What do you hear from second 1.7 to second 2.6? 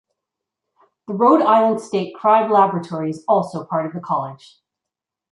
State Crime